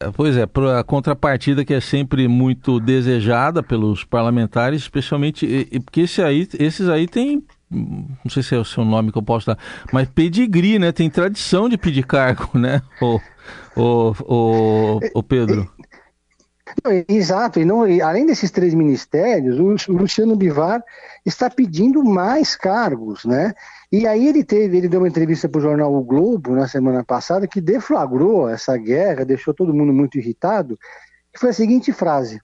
É, 0.00 0.10
pois 0.12 0.36
é, 0.36 0.44
a 0.78 0.84
contrapartida 0.84 1.64
que 1.64 1.74
é 1.74 1.80
sempre 1.80 2.28
muito 2.28 2.78
desejada 2.78 3.62
pelos 3.64 4.04
parlamentares, 4.04 4.82
especialmente 4.82 5.66
porque 5.84 6.02
esse 6.02 6.22
aí, 6.22 6.48
esses 6.56 6.88
aí 6.88 7.08
têm, 7.08 7.42
não 7.68 8.30
sei 8.30 8.44
se 8.44 8.54
é 8.54 8.58
o 8.58 8.64
seu 8.64 8.84
nome 8.84 9.10
que 9.10 9.18
eu 9.18 9.22
posso 9.22 9.46
dar, 9.46 9.58
mas 9.92 10.08
pedigree, 10.08 10.78
né? 10.78 10.92
Tem 10.92 11.10
tradição 11.10 11.68
de 11.68 11.76
pedir 11.76 12.06
cargo, 12.06 12.56
né, 12.56 12.80
o, 13.02 13.20
o, 13.76 14.12
o, 14.22 15.00
o 15.14 15.22
Pedro? 15.22 15.68
Exato, 17.08 17.58
e, 17.58 17.64
não, 17.64 17.86
e 17.86 18.00
além 18.00 18.24
desses 18.24 18.50
três 18.50 18.72
ministérios, 18.74 19.58
o 19.88 19.92
Luciano 19.92 20.36
Bivar 20.36 20.82
está 21.24 21.50
pedindo 21.50 22.04
mais 22.04 22.54
cargos, 22.54 23.24
né? 23.24 23.54
E 23.90 24.06
aí 24.06 24.28
ele 24.28 24.44
teve, 24.44 24.76
ele 24.76 24.88
deu 24.88 25.00
uma 25.00 25.08
entrevista 25.08 25.48
para 25.48 25.58
o 25.58 25.62
jornal 25.62 25.94
O 25.94 26.02
Globo 26.02 26.54
na 26.54 26.68
semana 26.68 27.02
passada 27.02 27.48
que 27.48 27.60
deflagrou 27.60 28.48
essa 28.48 28.76
guerra, 28.76 29.24
deixou 29.24 29.52
todo 29.52 29.74
mundo 29.74 29.92
muito 29.92 30.18
irritado, 30.18 30.78
que 31.32 31.40
foi 31.40 31.50
a 31.50 31.54
seguinte 31.54 31.92
frase: 31.92 32.40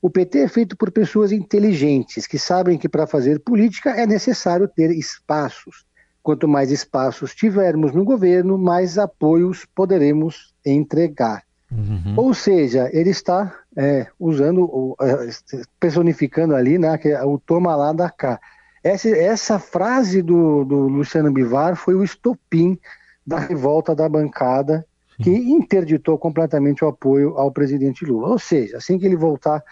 o 0.00 0.08
PT 0.08 0.38
é 0.38 0.48
feito 0.48 0.76
por 0.76 0.90
pessoas 0.90 1.32
inteligentes 1.32 2.26
que 2.26 2.38
sabem 2.38 2.78
que 2.78 2.88
para 2.88 3.06
fazer 3.06 3.40
política 3.40 3.90
é 3.90 4.06
necessário 4.06 4.68
ter 4.68 4.90
espaços. 4.90 5.84
Quanto 6.22 6.48
mais 6.48 6.72
espaços 6.72 7.34
tivermos 7.34 7.92
no 7.92 8.04
governo, 8.04 8.58
mais 8.58 8.98
apoios 8.98 9.64
poderemos 9.74 10.52
entregar. 10.64 11.42
Uhum. 11.70 12.14
Ou 12.16 12.34
seja, 12.34 12.88
ele 12.92 13.10
está 13.10 13.52
é, 13.76 14.06
usando, 14.18 14.96
é, 15.00 15.62
personificando 15.78 16.54
ali 16.56 16.78
né, 16.78 16.98
é 17.04 17.24
o 17.24 17.38
toma 17.38 17.76
lá 17.76 17.92
da 17.92 18.08
cá. 18.08 18.40
Essa, 18.82 19.08
essa 19.10 19.58
frase 19.58 20.22
do, 20.22 20.64
do, 20.64 20.88
Luciano 20.88 21.32
Bivar 21.32 21.76
foi 21.76 21.94
o 21.94 22.02
estopim 22.02 22.78
da 23.26 23.38
revolta 23.38 23.94
da 23.94 24.08
bancada 24.08 24.86
que 25.20 25.30
interditou 25.30 26.18
completamente 26.18 26.84
o 26.84 26.88
apoio 26.88 27.36
ao 27.36 27.50
presidente 27.50 28.04
Lula. 28.04 28.28
Ou 28.28 28.38
seja, 28.38 28.76
assim 28.76 28.98
que 28.98 29.06
ele 29.06 29.16
voltar 29.16 29.62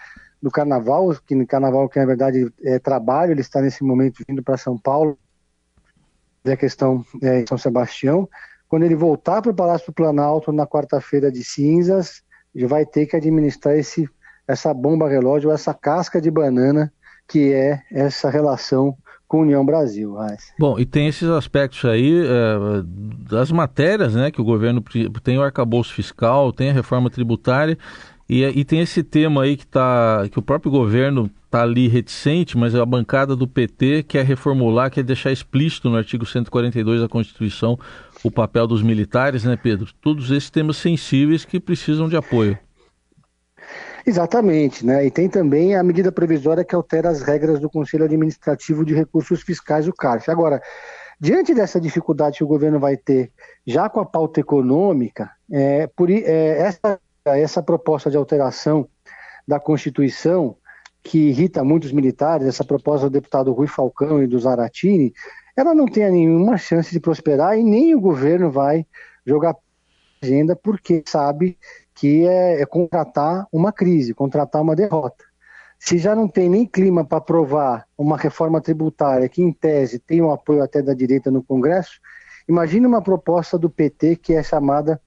do 0.41 0.51
carnaval, 0.51 1.15
que 1.25 1.33
no 1.33 1.47
carnaval 1.47 1.87
que 1.87 1.99
na 1.99 2.05
verdade 2.05 2.51
é 2.63 2.77
trabalho, 2.77 3.31
ele 3.31 3.41
está 3.41 3.61
nesse 3.61 3.83
momento 3.83 4.23
vindo 4.27 4.43
para 4.43 4.57
São 4.57 4.77
Paulo, 4.77 5.17
a 6.45 6.55
questão 6.55 7.03
é, 7.23 7.41
em 7.41 7.47
São 7.47 7.57
Sebastião, 7.57 8.29
quando 8.67 8.83
ele 8.83 8.95
voltar 8.95 9.41
para 9.41 9.51
o 9.51 9.55
Palácio 9.55 9.87
do 9.87 9.93
Planalto 9.93 10.51
na 10.51 10.67
quarta-feira 10.67 11.31
de 11.31 11.43
cinzas, 11.43 12.21
vai 12.63 12.85
ter 12.85 13.07
que 13.07 13.15
administrar 13.15 13.75
esse, 13.75 14.07
essa 14.47 14.73
bomba 14.73 15.09
relógio, 15.09 15.51
essa 15.51 15.73
casca 15.73 16.21
de 16.21 16.31
banana 16.31 16.93
que 17.27 17.51
é 17.51 17.81
essa 17.91 18.29
relação 18.29 18.95
com 19.27 19.41
União 19.41 19.65
Brasil. 19.65 20.13
Mas... 20.13 20.53
Bom, 20.59 20.79
e 20.79 20.85
tem 20.85 21.07
esses 21.07 21.27
aspectos 21.27 21.83
aí 21.85 22.23
é, 22.23 22.83
das 23.27 23.51
matérias, 23.51 24.13
né, 24.13 24.29
que 24.29 24.39
o 24.39 24.45
governo 24.45 24.83
tem 25.23 25.37
o 25.37 25.43
arcabouço 25.43 25.93
fiscal, 25.93 26.53
tem 26.53 26.69
a 26.69 26.73
reforma 26.73 27.09
tributária, 27.09 27.77
e, 28.29 28.43
e 28.43 28.63
tem 28.63 28.79
esse 28.79 29.03
tema 29.03 29.43
aí 29.43 29.55
que, 29.55 29.67
tá, 29.67 30.27
que 30.31 30.39
o 30.39 30.41
próprio 30.41 30.71
governo 30.71 31.29
está 31.45 31.61
ali 31.61 31.87
reticente, 31.87 32.57
mas 32.57 32.75
a 32.75 32.85
bancada 32.85 33.35
do 33.35 33.47
PT 33.47 34.03
quer 34.03 34.25
reformular, 34.25 34.89
quer 34.89 35.03
deixar 35.03 35.31
explícito 35.31 35.89
no 35.89 35.97
artigo 35.97 36.25
142 36.25 37.01
da 37.01 37.07
Constituição 37.07 37.79
o 38.27 38.31
papel 38.31 38.67
dos 38.67 38.81
militares, 38.81 39.43
né, 39.43 39.57
Pedro? 39.61 39.91
Todos 40.01 40.31
esses 40.31 40.49
temas 40.49 40.77
sensíveis 40.77 41.45
que 41.45 41.59
precisam 41.59 42.09
de 42.09 42.15
apoio. 42.15 42.57
Exatamente, 44.05 44.85
né? 44.85 45.05
E 45.05 45.09
tem 45.09 45.27
também 45.27 45.75
a 45.75 45.83
medida 45.83 46.11
provisória 46.11 46.63
que 46.63 46.75
altera 46.75 47.09
as 47.09 47.21
regras 47.21 47.59
do 47.59 47.69
Conselho 47.69 48.05
Administrativo 48.05 48.85
de 48.85 48.93
Recursos 48.93 49.41
Fiscais, 49.41 49.87
o 49.87 49.93
CARF. 49.93 50.29
Agora, 50.29 50.61
diante 51.19 51.55
dessa 51.55 51.81
dificuldade 51.81 52.37
que 52.37 52.43
o 52.43 52.47
governo 52.47 52.79
vai 52.79 52.97
ter, 52.97 53.31
já 53.65 53.89
com 53.89 53.99
a 53.99 54.05
pauta 54.05 54.39
econômica, 54.39 55.31
é, 55.51 55.87
por, 55.87 56.11
é, 56.11 56.21
essa, 56.23 56.99
essa 57.25 57.63
proposta 57.63 58.11
de 58.11 58.17
alteração 58.17 58.87
da 59.47 59.59
Constituição, 59.59 60.55
que 61.03 61.29
irrita 61.29 61.63
muitos 61.63 61.91
militares, 61.91 62.47
essa 62.47 62.63
proposta 62.63 63.07
do 63.09 63.13
deputado 63.13 63.53
Rui 63.53 63.67
Falcão 63.67 64.21
e 64.21 64.27
do 64.27 64.39
Zaratini, 64.39 65.13
ela 65.55 65.73
não 65.73 65.85
tem 65.85 66.09
nenhuma 66.11 66.57
chance 66.57 66.91
de 66.91 66.99
prosperar 66.99 67.57
e 67.57 67.63
nem 67.63 67.95
o 67.95 68.01
governo 68.01 68.51
vai 68.51 68.85
jogar 69.25 69.55
agenda 70.21 70.55
porque 70.55 71.03
sabe 71.05 71.57
que 71.93 72.27
é, 72.27 72.61
é 72.61 72.65
contratar 72.65 73.47
uma 73.51 73.71
crise, 73.71 74.13
contratar 74.13 74.61
uma 74.61 74.75
derrota. 74.75 75.23
Se 75.79 75.97
já 75.97 76.15
não 76.15 76.27
tem 76.27 76.49
nem 76.49 76.65
clima 76.65 77.05
para 77.05 77.19
aprovar 77.19 77.85
uma 77.97 78.17
reforma 78.17 78.59
tributária 78.59 79.29
que, 79.29 79.41
em 79.41 79.51
tese, 79.51 79.99
tem 79.99 80.21
o 80.21 80.27
um 80.27 80.31
apoio 80.31 80.63
até 80.63 80.81
da 80.81 80.93
direita 80.93 81.29
no 81.31 81.43
Congresso, 81.43 81.99
imagine 82.47 82.85
uma 82.85 83.01
proposta 83.01 83.57
do 83.57 83.69
PT 83.69 84.17
que 84.17 84.33
é 84.33 84.43
chamada 84.43 84.99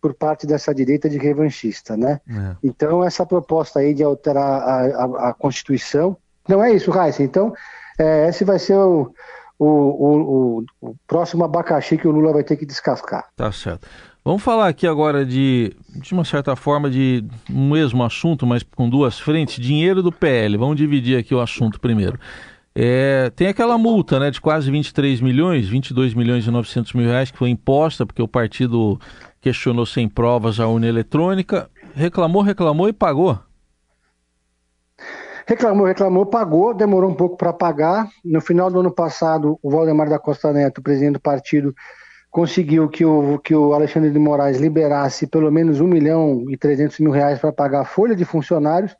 por 0.00 0.14
parte 0.14 0.46
dessa 0.46 0.74
direita 0.74 1.08
de 1.08 1.18
revanchista, 1.18 1.96
né? 1.96 2.20
É. 2.28 2.56
Então, 2.62 3.02
essa 3.02 3.24
proposta 3.26 3.80
aí 3.80 3.94
de 3.94 4.04
alterar 4.04 4.44
a, 4.44 4.84
a, 4.84 5.28
a 5.30 5.34
Constituição, 5.34 6.16
não 6.48 6.62
é 6.62 6.72
isso, 6.72 6.90
Raíssa. 6.90 7.22
Então, 7.22 7.52
é, 7.98 8.28
esse 8.28 8.44
vai 8.44 8.58
ser 8.58 8.76
o, 8.76 9.12
o, 9.58 9.66
o, 9.66 10.64
o, 10.80 10.94
próximo 11.06 11.44
abacaxi 11.44 11.96
que 11.96 12.06
o 12.06 12.10
Lula 12.10 12.32
vai 12.32 12.44
ter 12.44 12.56
que 12.56 12.66
descascar. 12.66 13.26
Tá 13.34 13.50
certo. 13.50 13.88
Vamos 14.24 14.42
falar 14.42 14.68
aqui 14.68 14.86
agora 14.86 15.24
de, 15.24 15.72
de 15.88 16.12
uma 16.12 16.24
certa 16.24 16.56
forma, 16.56 16.90
de 16.90 17.24
um 17.48 17.70
mesmo 17.70 18.02
assunto, 18.02 18.44
mas 18.46 18.62
com 18.62 18.88
duas 18.88 19.18
frentes. 19.18 19.62
Dinheiro 19.62 20.02
do 20.02 20.10
PL. 20.10 20.56
Vamos 20.56 20.76
dividir 20.76 21.16
aqui 21.16 21.34
o 21.34 21.40
assunto 21.40 21.80
primeiro. 21.80 22.18
É, 22.74 23.30
tem 23.34 23.46
aquela 23.46 23.78
multa 23.78 24.20
né, 24.20 24.30
de 24.30 24.38
quase 24.40 24.70
23 24.70 25.20
milhões, 25.20 25.66
22 25.66 26.12
milhões 26.12 26.46
e 26.46 26.50
900 26.50 26.92
mil 26.92 27.06
reais, 27.06 27.30
que 27.30 27.38
foi 27.38 27.48
imposta 27.48 28.04
porque 28.04 28.20
o 28.20 28.28
partido 28.28 29.00
questionou 29.40 29.86
sem 29.86 30.08
provas 30.08 30.60
a 30.60 30.66
urna 30.66 30.86
eletrônica. 30.86 31.70
Reclamou, 31.94 32.42
reclamou 32.42 32.88
e 32.88 32.92
pagou. 32.92 33.38
Reclamou, 35.46 35.86
reclamou, 35.86 36.26
pagou, 36.26 36.74
demorou 36.74 37.08
um 37.08 37.14
pouco 37.14 37.36
para 37.36 37.52
pagar. 37.52 38.08
No 38.24 38.40
final 38.40 38.68
do 38.68 38.80
ano 38.80 38.90
passado, 38.90 39.56
o 39.62 39.70
Valdemar 39.70 40.08
da 40.08 40.18
Costa 40.18 40.52
Neto, 40.52 40.82
presidente 40.82 41.14
do 41.14 41.20
partido, 41.20 41.72
conseguiu 42.28 42.88
que 42.88 43.04
o, 43.04 43.38
que 43.38 43.54
o 43.54 43.72
Alexandre 43.72 44.10
de 44.10 44.18
Moraes 44.18 44.58
liberasse 44.58 45.24
pelo 45.28 45.50
menos 45.52 45.80
1 45.80 45.86
milhão 45.86 46.44
e 46.50 46.56
300 46.56 46.98
mil 46.98 47.12
reais 47.12 47.38
para 47.38 47.52
pagar 47.52 47.82
a 47.82 47.84
folha 47.84 48.16
de 48.16 48.24
funcionários, 48.24 48.96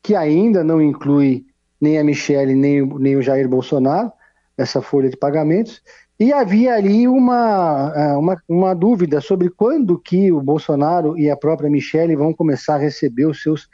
que 0.00 0.14
ainda 0.14 0.62
não 0.62 0.80
inclui 0.80 1.44
nem 1.80 1.98
a 1.98 2.04
Michele 2.04 2.54
nem, 2.54 2.86
nem 2.86 3.16
o 3.16 3.22
Jair 3.22 3.48
Bolsonaro, 3.48 4.12
essa 4.56 4.80
folha 4.80 5.10
de 5.10 5.16
pagamentos. 5.16 5.82
E 6.18 6.32
havia 6.32 6.76
ali 6.76 7.08
uma, 7.08 7.92
é, 7.96 8.16
uma, 8.16 8.40
uma 8.48 8.74
dúvida 8.74 9.20
sobre 9.20 9.50
quando 9.50 9.98
que 9.98 10.30
o 10.30 10.40
Bolsonaro 10.40 11.18
e 11.18 11.28
a 11.28 11.36
própria 11.36 11.68
Michele 11.68 12.14
vão 12.14 12.32
começar 12.32 12.76
a 12.76 12.78
receber 12.78 13.26
os 13.26 13.42
seus 13.42 13.68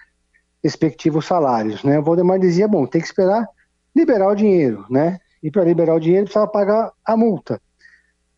respectivos 0.69 1.25
salários. 1.25 1.83
Né? 1.83 1.99
O 1.99 2.03
Valdemar 2.03 2.39
dizia, 2.39 2.69
bom, 2.69 2.87
tem 2.87 3.01
que 3.01 3.07
esperar 3.07 3.49
liberar 3.97 4.29
o 4.29 4.35
dinheiro, 4.35 4.85
né? 4.91 5.19
E 5.43 5.51
para 5.51 5.65
liberar 5.65 5.95
o 5.95 6.01
dinheiro 6.01 6.25
precisava 6.25 6.47
pagar 6.51 6.93
a 7.05 7.17
multa. 7.17 7.61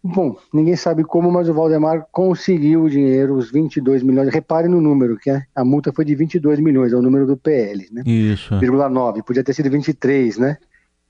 Bom, 0.02 0.36
ninguém 0.52 0.76
sabe 0.76 1.04
como, 1.04 1.30
mas 1.30 1.48
o 1.48 1.54
Valdemar 1.54 2.06
conseguiu 2.10 2.84
o 2.84 2.90
dinheiro, 2.90 3.34
os 3.34 3.50
22 3.50 4.02
milhões. 4.02 4.32
Repare 4.32 4.68
no 4.68 4.80
número, 4.80 5.18
que 5.18 5.30
a 5.30 5.64
multa 5.64 5.92
foi 5.92 6.06
de 6.06 6.14
22 6.14 6.58
milhões, 6.60 6.92
é 6.92 6.96
o 6.96 7.02
número 7.02 7.26
do 7.26 7.36
PL, 7.36 7.86
né? 7.92 8.02
Isso. 8.06 8.54
9, 8.88 9.22
podia 9.22 9.44
ter 9.44 9.52
sido 9.52 9.68
23, 9.68 10.38
né? 10.38 10.56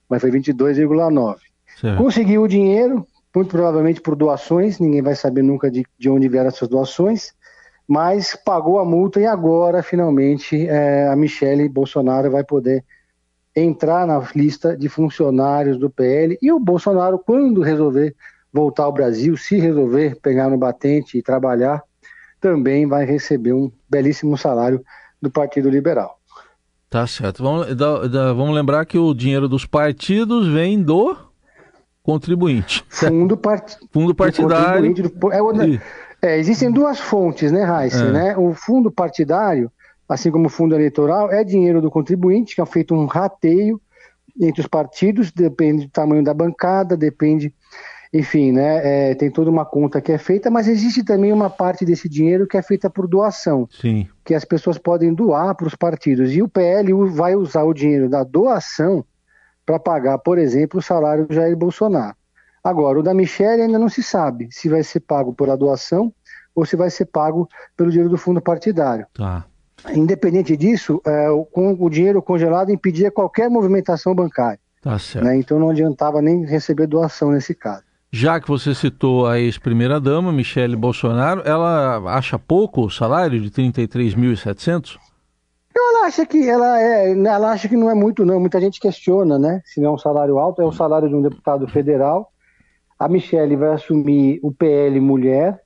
Mas 0.09 0.19
foi 0.19 0.31
22,9. 0.31 1.37
Conseguiu 1.97 2.43
o 2.43 2.47
dinheiro, 2.47 3.07
muito 3.33 3.49
provavelmente 3.49 4.01
por 4.01 4.15
doações, 4.15 4.77
ninguém 4.79 5.01
vai 5.01 5.15
saber 5.15 5.41
nunca 5.41 5.71
de, 5.71 5.85
de 5.97 6.09
onde 6.09 6.27
vieram 6.27 6.49
essas 6.49 6.67
doações, 6.67 7.33
mas 7.91 8.37
pagou 8.45 8.79
a 8.79 8.85
multa 8.85 9.19
e 9.19 9.25
agora, 9.25 9.83
finalmente, 9.83 10.65
é, 10.65 11.09
a 11.09 11.15
Michele 11.17 11.67
Bolsonaro 11.67 12.31
vai 12.31 12.41
poder 12.41 12.85
entrar 13.53 14.07
na 14.07 14.25
lista 14.33 14.77
de 14.77 14.87
funcionários 14.87 15.77
do 15.77 15.89
PL 15.89 16.37
e 16.41 16.53
o 16.53 16.57
Bolsonaro, 16.57 17.19
quando 17.19 17.61
resolver 17.61 18.15
voltar 18.53 18.83
ao 18.83 18.93
Brasil, 18.93 19.35
se 19.35 19.59
resolver 19.59 20.17
pegar 20.21 20.49
no 20.49 20.57
batente 20.57 21.17
e 21.17 21.21
trabalhar, 21.21 21.83
também 22.39 22.87
vai 22.87 23.03
receber 23.03 23.51
um 23.51 23.69
belíssimo 23.89 24.37
salário 24.37 24.81
do 25.21 25.29
Partido 25.29 25.69
Liberal. 25.69 26.17
Tá 26.89 27.05
certo. 27.05 27.43
Vamos, 27.43 27.75
da, 27.75 28.07
da, 28.07 28.31
vamos 28.31 28.55
lembrar 28.55 28.85
que 28.85 28.97
o 28.97 29.13
dinheiro 29.13 29.49
dos 29.49 29.65
partidos 29.65 30.47
vem 30.47 30.81
do 30.81 31.13
contribuinte. 32.01 32.85
Fundo, 32.87 33.35
part... 33.35 33.75
fundo 33.91 34.15
partidário. 34.15 34.93
Do... 34.93 35.33
É, 35.33 35.41
é, 36.21 36.37
existem 36.37 36.71
duas 36.71 36.99
fontes, 36.99 37.51
né, 37.51 37.63
Raíssa? 37.63 38.05
É. 38.05 38.11
Né? 38.11 38.37
O 38.37 38.53
fundo 38.53 38.91
partidário, 38.91 39.71
assim 40.07 40.29
como 40.29 40.47
o 40.47 40.49
fundo 40.49 40.75
eleitoral, 40.75 41.31
é 41.31 41.43
dinheiro 41.43 41.81
do 41.81 41.89
contribuinte, 41.89 42.55
que 42.55 42.61
é 42.61 42.65
feito 42.65 42.93
um 42.93 43.05
rateio 43.05 43.81
entre 44.39 44.61
os 44.61 44.67
partidos, 44.67 45.31
depende 45.31 45.85
do 45.85 45.91
tamanho 45.91 46.23
da 46.23 46.33
bancada, 46.33 46.95
depende 46.95 47.53
enfim, 48.13 48.51
né, 48.51 49.11
é, 49.11 49.15
tem 49.15 49.31
toda 49.31 49.49
uma 49.49 49.65
conta 49.65 50.01
que 50.01 50.11
é 50.11 50.17
feita, 50.17 50.51
mas 50.51 50.67
existe 50.67 51.01
também 51.01 51.31
uma 51.31 51.49
parte 51.49 51.85
desse 51.85 52.09
dinheiro 52.09 52.45
que 52.45 52.57
é 52.57 52.61
feita 52.61 52.89
por 52.89 53.07
doação, 53.07 53.69
Sim. 53.71 54.05
que 54.25 54.33
as 54.33 54.43
pessoas 54.43 54.77
podem 54.77 55.13
doar 55.13 55.55
para 55.55 55.67
os 55.67 55.75
partidos. 55.75 56.33
E 56.33 56.41
o 56.41 56.49
PL 56.49 56.91
vai 57.09 57.35
usar 57.35 57.63
o 57.63 57.73
dinheiro 57.73 58.09
da 58.09 58.23
doação 58.23 59.05
para 59.65 59.79
pagar, 59.79 60.17
por 60.17 60.37
exemplo, 60.37 60.79
o 60.79 60.83
salário 60.83 61.25
do 61.25 61.33
Jair 61.33 61.55
Bolsonaro. 61.55 62.15
Agora, 62.63 62.99
o 62.99 63.03
da 63.03 63.13
Michelle 63.13 63.63
ainda 63.63 63.79
não 63.79 63.89
se 63.89 64.03
sabe 64.03 64.47
se 64.51 64.69
vai 64.69 64.83
ser 64.83 64.99
pago 64.99 65.33
por 65.33 65.49
a 65.49 65.55
doação 65.55 66.13
ou 66.53 66.65
se 66.65 66.75
vai 66.75 66.89
ser 66.89 67.05
pago 67.05 67.47
pelo 67.75 67.89
dinheiro 67.89 68.09
do 68.09 68.17
fundo 68.17 68.41
partidário. 68.41 69.05
Tá. 69.13 69.45
Independente 69.93 70.55
disso, 70.55 71.01
é, 71.05 71.29
o, 71.29 71.43
com 71.43 71.73
o 71.73 71.89
dinheiro 71.89 72.21
congelado 72.21 72.71
impedia 72.71 73.09
qualquer 73.09 73.49
movimentação 73.49 74.13
bancária. 74.13 74.59
Tá 74.81 74.97
certo. 74.99 75.25
Né? 75.25 75.37
Então 75.37 75.59
não 75.59 75.69
adiantava 75.69 76.21
nem 76.21 76.45
receber 76.45 76.87
doação 76.87 77.31
nesse 77.31 77.55
caso. 77.55 77.83
Já 78.11 78.39
que 78.41 78.47
você 78.47 78.75
citou 78.75 79.25
a 79.25 79.39
ex-primeira-dama, 79.39 80.33
Michele 80.33 80.75
Bolsonaro, 80.75 81.41
ela 81.45 81.97
acha 82.13 82.37
pouco 82.37 82.81
o 82.85 82.89
salário 82.89 83.39
de 83.39 83.49
33.700? 83.49 84.97
Ela 85.73 86.07
acha 86.07 86.25
que 86.25 86.49
ela 86.49 86.81
é, 86.81 87.11
ela 87.11 87.51
acha 87.51 87.69
que 87.69 87.77
não 87.77 87.89
é 87.89 87.93
muito, 87.93 88.25
não. 88.25 88.39
Muita 88.39 88.59
gente 88.59 88.81
questiona, 88.81 89.39
né? 89.39 89.61
Se 89.63 89.79
não 89.79 89.91
é 89.91 89.93
um 89.93 89.97
salário 89.97 90.37
alto, 90.37 90.61
é 90.61 90.65
o 90.65 90.71
salário 90.73 91.07
de 91.07 91.15
um 91.15 91.21
deputado 91.21 91.65
federal. 91.69 92.30
A 93.01 93.07
Michelle 93.07 93.55
vai 93.55 93.69
assumir 93.69 94.39
o 94.43 94.51
PL 94.51 94.99
Mulher, 94.99 95.59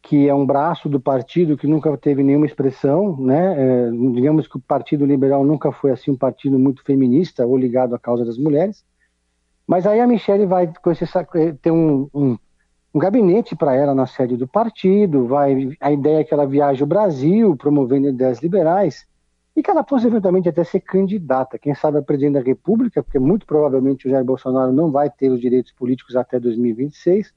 que 0.00 0.26
é 0.26 0.34
um 0.34 0.46
braço 0.46 0.88
do 0.88 0.98
partido 0.98 1.54
que 1.54 1.66
nunca 1.66 1.94
teve 1.98 2.22
nenhuma 2.22 2.46
expressão, 2.46 3.18
né? 3.20 3.54
É, 3.58 3.90
digamos 3.90 4.48
que 4.48 4.56
o 4.56 4.60
Partido 4.60 5.04
Liberal 5.04 5.44
nunca 5.44 5.70
foi 5.72 5.90
assim 5.90 6.10
um 6.10 6.16
partido 6.16 6.58
muito 6.58 6.82
feminista 6.82 7.44
ou 7.44 7.54
ligado 7.54 7.94
à 7.94 7.98
causa 7.98 8.24
das 8.24 8.38
mulheres. 8.38 8.82
Mas 9.66 9.86
aí 9.86 10.00
a 10.00 10.06
Michelle 10.06 10.46
vai 10.46 10.72
ter 11.60 11.70
um, 11.70 12.08
um, 12.14 12.38
um 12.94 12.98
gabinete 12.98 13.54
para 13.54 13.74
ela 13.76 13.94
na 13.94 14.06
sede 14.06 14.38
do 14.38 14.48
partido, 14.48 15.26
vai 15.26 15.76
a 15.80 15.92
ideia 15.92 16.20
é 16.20 16.24
que 16.24 16.32
ela 16.32 16.46
viaje 16.46 16.82
o 16.82 16.86
Brasil 16.86 17.54
promovendo 17.58 18.08
ideias 18.08 18.40
liberais 18.40 19.06
e 19.56 19.62
que 19.62 19.70
ela 19.70 19.82
possa 19.82 20.06
eventualmente 20.06 20.48
até 20.48 20.62
ser 20.64 20.80
candidata, 20.80 21.58
quem 21.58 21.74
sabe 21.74 21.98
a 21.98 22.02
presidente 22.02 22.34
da 22.34 22.40
República, 22.40 23.02
porque 23.02 23.18
muito 23.18 23.46
provavelmente 23.46 24.06
o 24.06 24.10
Jair 24.10 24.24
Bolsonaro 24.24 24.72
não 24.72 24.90
vai 24.90 25.10
ter 25.10 25.30
os 25.30 25.40
direitos 25.40 25.72
políticos 25.72 26.16
até 26.16 26.38
2026 26.38 27.32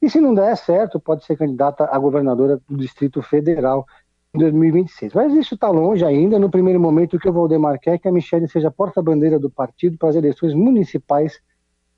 e 0.00 0.10
se 0.10 0.20
não 0.20 0.34
der 0.34 0.56
certo, 0.56 1.00
pode 1.00 1.24
ser 1.24 1.36
candidata 1.36 1.88
a 1.90 1.98
governadora 1.98 2.60
do 2.68 2.76
Distrito 2.76 3.22
Federal 3.22 3.86
em 4.34 4.38
2026. 4.38 5.14
Mas 5.14 5.32
isso 5.32 5.54
está 5.54 5.68
longe 5.68 6.04
ainda. 6.04 6.38
No 6.38 6.50
primeiro 6.50 6.78
momento, 6.78 7.16
o 7.16 7.18
que 7.18 7.28
eu 7.28 7.32
vou 7.32 7.48
demarcar 7.48 7.94
é 7.94 7.98
que 7.98 8.06
a 8.06 8.12
Michelle 8.12 8.48
seja 8.48 8.70
porta-bandeira 8.70 9.38
do 9.38 9.50
partido 9.50 9.96
para 9.96 10.10
as 10.10 10.16
eleições 10.16 10.54
municipais 10.54 11.40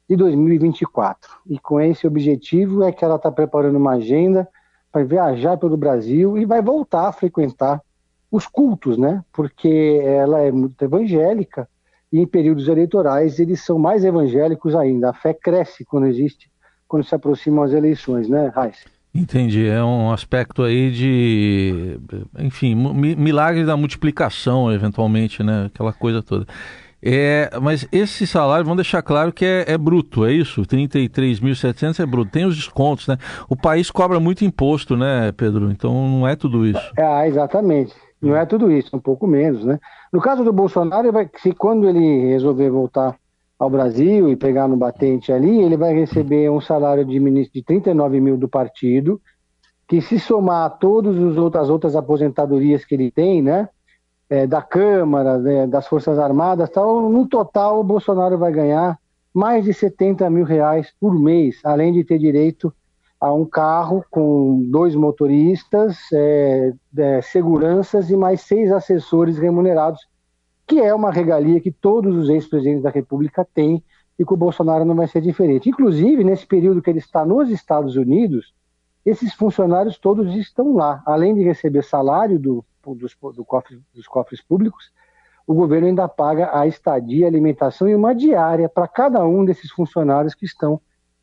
de 0.08 0.16
2024. 0.16 1.28
E 1.48 1.58
com 1.58 1.80
esse 1.80 2.06
objetivo 2.06 2.84
é 2.84 2.92
que 2.92 3.04
ela 3.04 3.16
está 3.16 3.30
preparando 3.32 3.76
uma 3.76 3.94
agenda 3.94 4.48
para 4.90 5.04
viajar 5.04 5.56
pelo 5.56 5.76
Brasil 5.76 6.38
e 6.38 6.46
vai 6.46 6.62
voltar 6.62 7.08
a 7.08 7.12
frequentar 7.12 7.82
os 8.30 8.46
cultos, 8.46 8.98
né? 8.98 9.22
Porque 9.32 10.00
ela 10.02 10.40
é 10.40 10.50
muito 10.50 10.82
evangélica 10.82 11.68
e 12.12 12.20
em 12.20 12.26
períodos 12.26 12.68
eleitorais 12.68 13.38
eles 13.38 13.64
são 13.64 13.78
mais 13.78 14.04
evangélicos 14.04 14.74
ainda. 14.74 15.10
A 15.10 15.14
fé 15.14 15.32
cresce 15.34 15.84
quando 15.84 16.06
existe 16.06 16.50
quando 16.88 17.04
se 17.04 17.14
aproximam 17.14 17.62
as 17.62 17.72
eleições, 17.72 18.28
né, 18.28 18.50
Raíssa? 18.54 18.86
Entendi, 19.14 19.66
é 19.66 19.82
um 19.82 20.10
aspecto 20.10 20.62
aí 20.62 20.90
de, 20.90 21.98
enfim, 22.38 22.74
milagre 22.74 23.64
da 23.64 23.76
multiplicação, 23.76 24.72
eventualmente, 24.72 25.42
né, 25.42 25.66
aquela 25.66 25.92
coisa 25.92 26.22
toda. 26.22 26.46
É, 27.00 27.50
mas 27.62 27.86
esse 27.92 28.26
salário, 28.26 28.64
vamos 28.64 28.78
deixar 28.78 29.02
claro 29.02 29.32
que 29.32 29.44
é, 29.44 29.64
é 29.68 29.78
bruto, 29.78 30.24
é 30.24 30.32
isso? 30.32 30.62
33.700 30.62 32.00
é 32.00 32.06
bruto. 32.06 32.32
Tem 32.32 32.44
os 32.44 32.56
descontos, 32.56 33.06
né? 33.06 33.16
O 33.48 33.54
país 33.54 33.88
cobra 33.88 34.18
muito 34.18 34.44
imposto, 34.44 34.96
né, 34.96 35.30
Pedro? 35.36 35.70
Então 35.70 35.92
não 36.08 36.26
é 36.26 36.34
tudo 36.34 36.66
isso. 36.66 36.92
É, 36.96 37.28
exatamente. 37.28 37.94
Não 38.20 38.36
é 38.36 38.44
tudo 38.44 38.70
isso, 38.70 38.96
um 38.96 39.00
pouco 39.00 39.26
menos, 39.26 39.64
né? 39.64 39.78
No 40.12 40.20
caso 40.20 40.42
do 40.42 40.52
Bolsonaro, 40.52 41.08
se 41.36 41.52
quando 41.52 41.88
ele 41.88 42.28
resolver 42.28 42.68
voltar 42.70 43.16
ao 43.58 43.70
Brasil 43.70 44.28
e 44.28 44.36
pegar 44.36 44.68
no 44.68 44.76
batente 44.76 45.32
ali, 45.32 45.60
ele 45.60 45.76
vai 45.76 45.92
receber 45.94 46.50
um 46.50 46.60
salário 46.60 47.04
de 47.04 47.18
ministro 47.18 47.54
de 47.54 47.64
39 47.64 48.20
mil 48.20 48.36
do 48.36 48.48
partido, 48.48 49.20
que 49.86 50.00
se 50.00 50.18
somar 50.18 50.66
a 50.66 50.70
todas 50.70 51.16
as 51.16 51.68
outras 51.68 51.96
aposentadorias 51.96 52.84
que 52.84 52.94
ele 52.94 53.10
tem, 53.10 53.42
né, 53.42 53.68
é, 54.28 54.46
da 54.46 54.60
Câmara, 54.60 55.38
né, 55.38 55.66
das 55.66 55.86
Forças 55.86 56.18
Armadas, 56.18 56.70
tal, 56.70 57.08
no 57.08 57.26
total 57.26 57.80
o 57.80 57.84
Bolsonaro 57.84 58.36
vai 58.36 58.52
ganhar 58.52 58.98
mais 59.32 59.64
de 59.64 59.72
70 59.72 60.28
mil 60.28 60.44
reais 60.44 60.92
por 61.00 61.14
mês, 61.18 61.60
além 61.64 61.92
de 61.92 62.04
ter 62.04 62.18
direito 62.18 62.72
a 63.20 63.32
um 63.32 63.44
carro 63.44 64.04
com 64.10 64.62
dois 64.70 64.94
motoristas, 64.94 65.98
é, 66.12 66.72
é, 66.96 67.20
seguranças 67.20 68.10
e 68.10 68.16
mais 68.16 68.42
seis 68.42 68.70
assessores 68.70 69.38
remunerados 69.38 70.06
que 70.68 70.78
é 70.78 70.94
uma 70.94 71.10
regalia 71.10 71.60
que 71.62 71.72
todos 71.72 72.14
os 72.14 72.28
ex-presidentes 72.28 72.82
da 72.82 72.90
República 72.90 73.42
têm 73.42 73.82
e 74.18 74.24
que 74.24 74.34
o 74.34 74.36
Bolsonaro 74.36 74.84
não 74.84 74.94
vai 74.94 75.08
ser 75.08 75.22
diferente. 75.22 75.70
Inclusive, 75.70 76.22
nesse 76.22 76.46
período 76.46 76.82
que 76.82 76.90
ele 76.90 76.98
está 76.98 77.24
nos 77.24 77.48
Estados 77.48 77.96
Unidos, 77.96 78.52
esses 79.04 79.32
funcionários 79.32 79.96
todos 79.96 80.34
estão 80.36 80.74
lá. 80.74 81.02
Além 81.06 81.34
de 81.34 81.42
receber 81.42 81.82
salário 81.82 82.38
do, 82.38 82.62
dos, 82.84 83.16
do 83.34 83.44
cofre, 83.46 83.80
dos 83.94 84.06
cofres 84.06 84.42
públicos, 84.42 84.92
o 85.46 85.54
governo 85.54 85.86
ainda 85.86 86.06
paga 86.06 86.50
a 86.52 86.66
estadia, 86.66 87.26
alimentação 87.26 87.88
e 87.88 87.94
uma 87.94 88.14
diária 88.14 88.68
para 88.68 88.86
cada 88.86 89.24
um 89.24 89.46
desses 89.46 89.70
funcionários 89.70 90.34
que 90.34 90.44
estão 90.44 90.78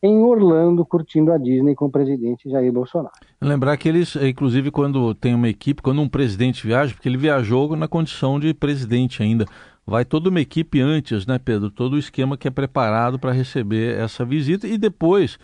em 0.06 0.24
Orlando 0.24 0.86
curtindo 0.86 1.32
a 1.32 1.38
Disney 1.38 1.76
com 1.76 1.86
o 1.86 1.92
presidente 1.92 2.50
Jair 2.50 2.72
Bolsonaro. 2.72 3.16
Lembrar 3.42 3.78
que 3.78 3.90
eles, 3.90 4.16
inclusive, 4.16 4.72
quando 4.72 5.14
tem 5.14 5.34
uma 5.34 5.50
equipe, 5.50 5.82
quando 5.82 6.02
um 6.02 6.10
presidente 6.10 6.66
viaja, 6.66 6.94
porque 6.94 7.10
ele 7.10 7.18
viajou 7.18 7.76
na 7.76 7.88
condição 7.88 8.40
de 8.40 8.54
presidente 8.54 9.22
ainda, 9.24 9.46
vai 9.86 10.06
toda 10.06 10.30
uma 10.30 10.42
equipe 10.42 10.80
antes, 10.82 11.26
né, 11.26 11.40
Pedro? 11.40 11.70
Todo 11.70 11.94
o 11.94 12.00
esquema 12.00 12.38
que 12.38 12.48
é 12.48 12.52
preparado 12.52 13.20
para 13.20 13.32
receber 13.32 13.98
essa 14.00 14.26
visita 14.26 14.68
e 14.68 14.78
depois 14.78 15.38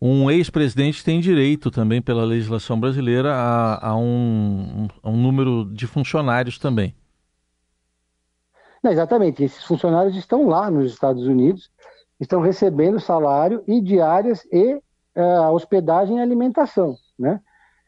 um 0.00 0.30
ex-presidente 0.30 1.02
tem 1.04 1.20
direito 1.20 1.70
também 1.70 2.02
pela 2.02 2.24
legislação 2.24 2.78
brasileira 2.78 3.32
a, 3.34 3.88
a, 3.90 3.96
um, 3.96 4.88
a 5.02 5.08
um 5.08 5.16
número 5.16 5.64
de 5.72 5.86
funcionários 5.86 6.58
também. 6.58 6.94
Não, 8.82 8.92
exatamente, 8.92 9.42
esses 9.42 9.64
funcionários 9.64 10.14
estão 10.14 10.46
lá 10.46 10.70
nos 10.70 10.92
Estados 10.92 11.26
Unidos 11.26 11.70
estão 12.20 12.40
recebendo 12.40 13.00
salário 13.00 13.62
e 13.66 13.80
diárias 13.80 14.46
e 14.52 14.74
uh, 14.74 15.52
hospedagem 15.52 16.18
e 16.18 16.20
alimentação, 16.20 16.96
né? 17.18 17.40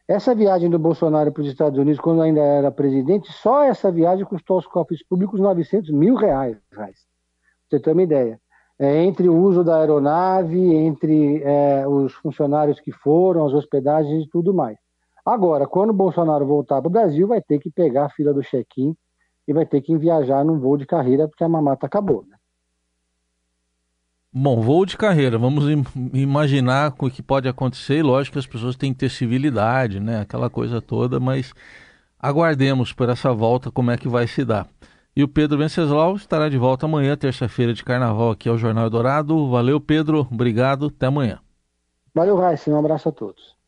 Essa 0.07 0.33
viagem 0.33 0.71
do 0.71 0.79
Bolsonaro 0.79 1.31
para 1.31 1.41
os 1.41 1.47
Estados 1.47 1.77
Unidos, 1.77 1.99
quando 1.99 2.23
ainda 2.23 2.41
era 2.41 2.71
presidente, 2.71 3.31
só 3.31 3.63
essa 3.63 3.91
viagem 3.91 4.25
custou 4.25 4.55
aos 4.55 4.65
cofres 4.65 5.05
públicos 5.07 5.39
900 5.39 5.91
mil 5.91 6.15
reais. 6.15 6.57
Pra 6.71 6.89
você 7.69 7.79
ter 7.79 7.91
uma 7.91 8.01
ideia. 8.01 8.41
É, 8.79 9.03
entre 9.03 9.29
o 9.29 9.37
uso 9.37 9.63
da 9.63 9.77
aeronave, 9.77 10.73
entre 10.73 11.43
é, 11.43 11.87
os 11.87 12.11
funcionários 12.13 12.79
que 12.79 12.91
foram, 12.91 13.45
as 13.45 13.53
hospedagens 13.53 14.25
e 14.25 14.29
tudo 14.29 14.51
mais. 14.51 14.79
Agora, 15.23 15.67
quando 15.67 15.91
o 15.91 15.93
Bolsonaro 15.93 16.43
voltar 16.43 16.81
para 16.81 16.87
o 16.87 16.91
Brasil, 16.91 17.27
vai 17.27 17.39
ter 17.39 17.59
que 17.59 17.69
pegar 17.69 18.05
a 18.05 18.09
fila 18.09 18.33
do 18.33 18.41
check-in 18.41 18.95
e 19.47 19.53
vai 19.53 19.65
ter 19.65 19.79
que 19.81 19.95
viajar 19.95 20.43
num 20.43 20.59
voo 20.59 20.75
de 20.75 20.87
carreira, 20.87 21.27
porque 21.27 21.43
a 21.43 21.49
mamata 21.49 21.85
acabou. 21.85 22.25
Né? 22.27 22.35
Bom, 24.31 24.61
voo 24.61 24.85
de 24.85 24.95
carreira, 24.95 25.39
vamos 25.39 25.65
imaginar 26.13 26.93
o 26.99 27.09
que 27.09 27.21
pode 27.21 27.47
acontecer. 27.47 27.97
E 27.97 28.03
lógico 28.03 28.33
que 28.33 28.39
as 28.39 28.45
pessoas 28.45 28.75
têm 28.75 28.93
que 28.93 28.99
ter 28.99 29.09
civilidade, 29.09 29.99
né? 29.99 30.21
Aquela 30.21 30.49
coisa 30.51 30.79
toda, 30.79 31.19
mas 31.19 31.51
aguardemos 32.19 32.93
por 32.93 33.09
essa 33.09 33.33
volta 33.33 33.71
como 33.71 33.89
é 33.89 33.97
que 33.97 34.07
vai 34.07 34.27
se 34.27 34.45
dar. 34.45 34.67
E 35.15 35.23
o 35.23 35.27
Pedro 35.27 35.57
Venceslau 35.57 36.15
estará 36.15 36.47
de 36.47 36.57
volta 36.57 36.85
amanhã, 36.85 37.17
terça-feira 37.17 37.73
de 37.73 37.83
carnaval, 37.83 38.31
aqui 38.31 38.47
ao 38.47 38.57
Jornal 38.57 38.89
Dourado. 38.89 39.49
Valeu, 39.49 39.81
Pedro. 39.81 40.27
Obrigado. 40.31 40.85
Até 40.95 41.07
amanhã. 41.07 41.39
Valeu, 42.13 42.37
Raíssa. 42.37 42.69
Um 42.69 42.77
abraço 42.77 43.09
a 43.09 43.11
todos. 43.11 43.58